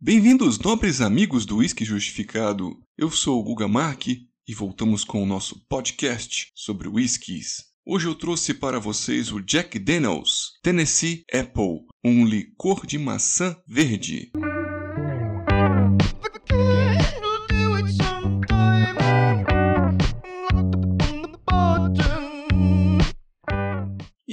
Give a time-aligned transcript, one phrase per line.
[0.00, 2.78] Bem-vindos, nobres amigos do Whisky Justificado.
[2.96, 7.64] Eu sou o Guga Mark e voltamos com o nosso podcast sobre whiskies.
[7.84, 14.30] Hoje eu trouxe para vocês o Jack Daniels Tennessee Apple, um licor de maçã verde.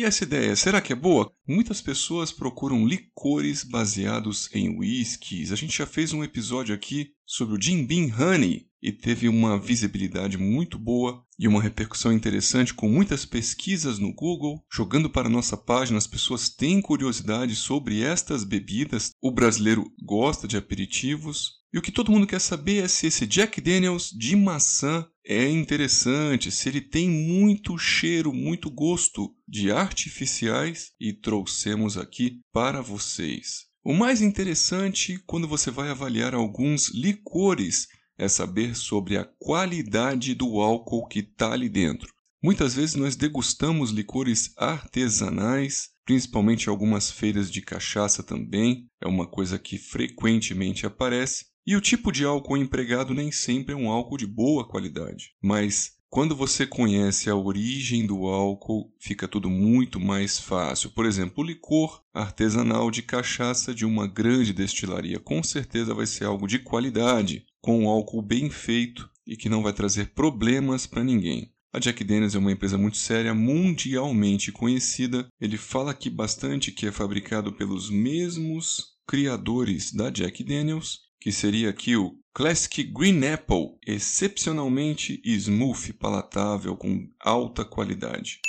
[0.05, 1.31] Essa ideia, será que é boa?
[1.47, 5.51] Muitas pessoas procuram licores baseados em whiskies.
[5.51, 9.59] A gente já fez um episódio aqui sobre o Jim Beam Honey e teve uma
[9.59, 14.63] visibilidade muito boa e uma repercussão interessante com muitas pesquisas no Google.
[14.71, 19.09] Jogando para nossa página, as pessoas têm curiosidade sobre estas bebidas.
[19.19, 21.53] O brasileiro gosta de aperitivos.
[21.75, 25.49] E o que todo mundo quer saber é se esse Jack Daniels de maçã é
[25.49, 33.65] interessante, se ele tem muito cheiro, muito gosto de artificiais e trouxemos aqui para vocês.
[33.83, 37.87] O mais interessante quando você vai avaliar alguns licores
[38.17, 42.09] é saber sobre a qualidade do álcool que está ali dentro.
[42.41, 49.59] Muitas vezes nós degustamos licores artesanais, principalmente algumas feiras de cachaça também, é uma coisa
[49.59, 54.27] que frequentemente aparece, e o tipo de álcool empregado nem sempre é um álcool de
[54.27, 60.91] boa qualidade, mas quando você conhece a origem do álcool, fica tudo muito mais fácil.
[60.91, 66.23] Por exemplo, o licor artesanal de cachaça de uma grande destilaria com certeza vai ser
[66.23, 71.03] algo de qualidade, com um álcool bem feito e que não vai trazer problemas para
[71.03, 71.51] ninguém.
[71.73, 75.27] A Jack Daniels é uma empresa muito séria, mundialmente conhecida.
[75.41, 81.71] Ele fala aqui bastante que é fabricado pelos mesmos criadores da Jack Daniels que seria
[81.71, 88.41] aqui o Classic Green Apple, excepcionalmente smooth, palatável, com alta qualidade.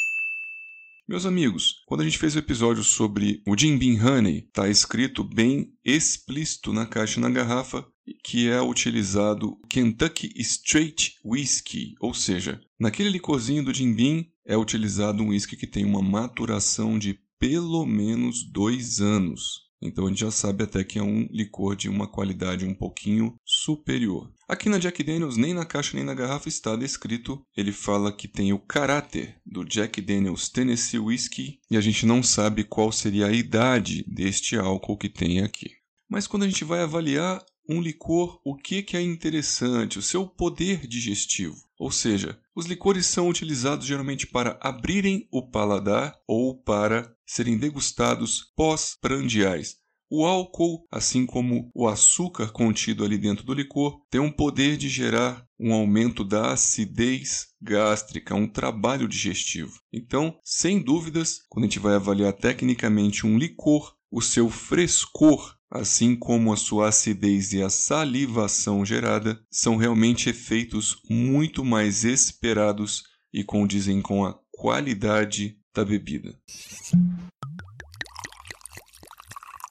[1.08, 5.24] Meus amigos, quando a gente fez o episódio sobre o Jim Beam Honey, está escrito
[5.24, 7.82] bem explícito na caixa e na garrafa
[8.22, 15.22] que é utilizado Kentucky Straight Whiskey, ou seja, naquele licorzinho do Jim Beam é utilizado
[15.22, 19.65] um whisky que tem uma maturação de pelo menos dois anos.
[19.80, 23.34] Então a gente já sabe até que é um licor de uma qualidade um pouquinho
[23.44, 24.32] superior.
[24.48, 27.42] Aqui na Jack Daniels, nem na caixa nem na garrafa está descrito.
[27.56, 32.22] Ele fala que tem o caráter do Jack Daniels Tennessee Whiskey e a gente não
[32.22, 35.70] sabe qual seria a idade deste álcool que tem aqui.
[36.08, 39.98] Mas quando a gente vai avaliar um licor, o que, que é interessante?
[39.98, 41.56] O seu poder digestivo.
[41.78, 48.52] Ou seja, os licores são utilizados geralmente para abrirem o paladar ou para serem degustados
[48.56, 49.76] pós-prandiais.
[50.08, 54.88] O álcool, assim como o açúcar contido ali dentro do licor, tem um poder de
[54.88, 59.80] gerar um aumento da acidez gástrica, um trabalho digestivo.
[59.92, 66.14] Então, sem dúvidas, quando a gente vai avaliar tecnicamente um licor, o seu frescor assim
[66.14, 73.42] como a sua acidez e a salivação gerada, são realmente efeitos muito mais esperados e
[73.44, 76.34] condizem com a qualidade da bebida.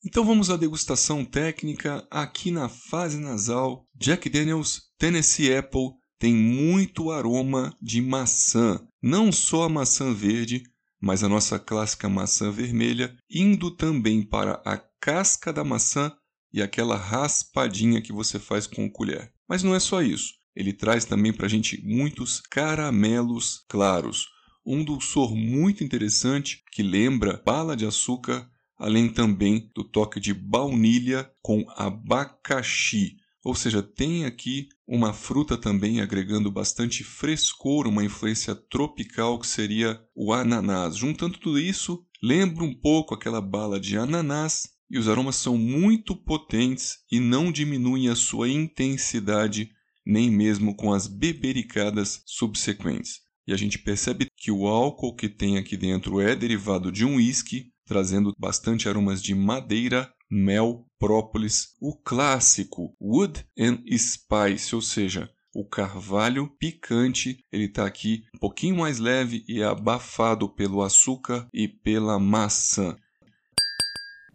[0.05, 3.87] Então vamos à degustação técnica aqui na fase nasal.
[3.95, 10.61] Jack Daniels Tennessee Apple tem muito aroma de maçã, não só a maçã verde,
[11.01, 16.15] mas a nossa clássica maçã vermelha, indo também para a casca da maçã
[16.53, 19.33] e aquela raspadinha que você faz com colher.
[19.49, 20.33] Mas não é só isso.
[20.55, 24.34] Ele traz também para a gente muitos caramelos claros.
[24.65, 31.31] Um dulçor muito interessante que lembra bala de açúcar, além também do toque de baunilha
[31.41, 33.17] com abacaxi.
[33.43, 40.01] Ou seja, tem aqui uma fruta também agregando bastante frescor, uma influência tropical que seria
[40.15, 40.97] o ananás.
[40.97, 46.15] Juntando tudo isso, lembra um pouco aquela bala de ananás e os aromas são muito
[46.15, 49.69] potentes e não diminuem a sua intensidade
[50.05, 53.19] nem mesmo com as bebericadas subsequentes.
[53.47, 57.15] E a gente percebe que o álcool que tem aqui dentro é derivado de um
[57.15, 65.27] uísque, trazendo bastante aromas de madeira, mel, própolis, o clássico wood and spice, ou seja,
[65.51, 71.67] o carvalho picante, ele está aqui um pouquinho mais leve e abafado pelo açúcar e
[71.67, 72.95] pela maçã.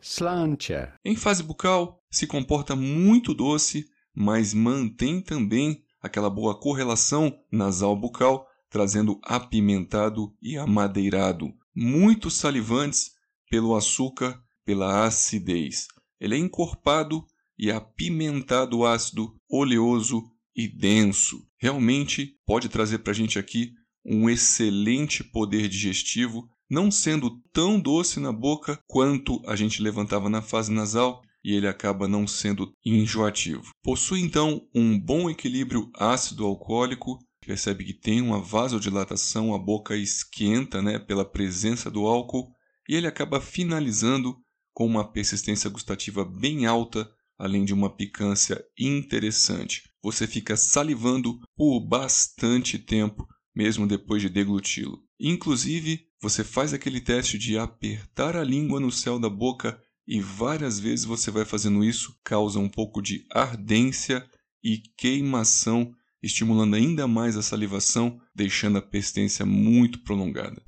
[0.03, 0.93] Slantia.
[1.05, 9.19] Em fase bucal, se comporta muito doce, mas mantém também aquela boa correlação nasal-bucal, trazendo
[9.23, 13.11] apimentado e amadeirado, muito salivantes
[13.51, 15.89] pelo açúcar, pela acidez.
[16.21, 17.27] Ele é encorpado
[17.59, 20.23] e apimentado ácido, oleoso
[20.55, 21.45] e denso.
[21.59, 23.73] Realmente pode trazer para a gente aqui
[24.05, 30.41] um excelente poder digestivo não sendo tão doce na boca quanto a gente levantava na
[30.41, 33.73] fase nasal, e ele acaba não sendo enjoativo.
[33.83, 40.83] Possui então um bom equilíbrio ácido alcoólico, percebe que tem uma vasodilatação, a boca esquenta
[40.83, 42.53] né, pela presença do álcool,
[42.89, 44.37] e ele acaba finalizando
[44.73, 49.83] com uma persistência gustativa bem alta, além de uma picância interessante.
[50.03, 55.03] Você fica salivando por bastante tempo, mesmo depois de degluti-lo.
[55.19, 60.79] Inclusive, você faz aquele teste de apertar a língua no céu da boca e várias
[60.81, 64.29] vezes você vai fazendo isso, causa um pouco de ardência
[64.63, 70.63] e queimação, estimulando ainda mais a salivação, deixando a persistência muito prolongada.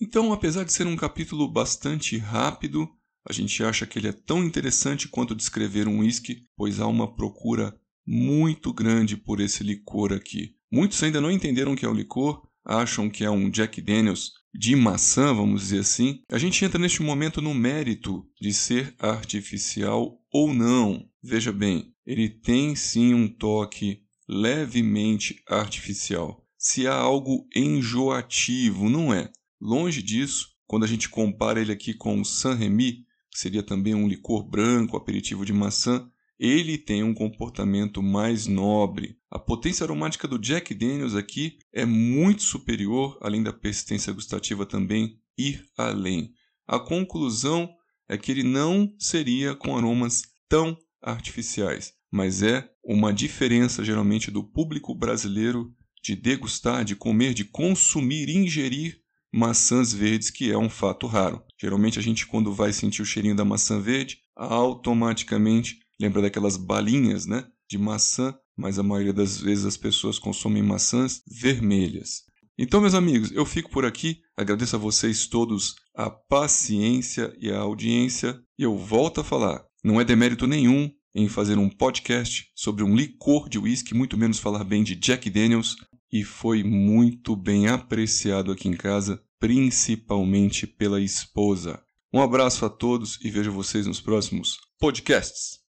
[0.00, 2.88] Então, apesar de ser um capítulo bastante rápido,
[3.28, 7.14] a gente acha que ele é tão interessante quanto descrever um whisky, pois há uma
[7.14, 7.74] procura
[8.06, 10.54] muito grande por esse licor aqui.
[10.70, 14.74] Muitos ainda não entenderam que é o licor, acham que é um Jack Daniels de
[14.74, 20.52] maçã, vamos dizer assim, a gente entra neste momento no mérito de ser artificial ou
[20.52, 21.08] não.
[21.22, 26.44] Veja bem, ele tem sim um toque levemente artificial.
[26.56, 29.30] Se há algo enjoativo, não é.
[29.60, 34.08] Longe disso, quando a gente compara ele aqui com o Saint-Remy, que seria também um
[34.08, 39.16] licor branco, aperitivo de maçã, ele tem um comportamento mais nobre.
[39.30, 45.18] A potência aromática do Jack Daniels aqui é muito superior, além da persistência gustativa também
[45.36, 46.32] ir além.
[46.66, 47.68] A conclusão
[48.08, 54.42] é que ele não seria com aromas tão artificiais, mas é uma diferença geralmente do
[54.42, 59.00] público brasileiro de degustar, de comer, de consumir, ingerir
[59.32, 61.42] maçãs verdes, que é um fato raro.
[61.60, 67.26] Geralmente a gente quando vai sentir o cheirinho da maçã verde, automaticamente lembra daquelas balinhas,
[67.26, 72.22] né, de maçã, mas a maioria das vezes as pessoas consomem maçãs vermelhas.
[72.58, 74.20] Então, meus amigos, eu fico por aqui.
[74.36, 78.40] Agradeço a vocês todos a paciência e a audiência.
[78.58, 82.96] E eu volto a falar: não é demérito nenhum em fazer um podcast sobre um
[82.96, 85.76] licor de whisky, muito menos falar bem de Jack Daniels.
[86.12, 91.80] E foi muito bem apreciado aqui em casa, principalmente pela esposa.
[92.12, 95.67] Um abraço a todos e vejo vocês nos próximos podcasts.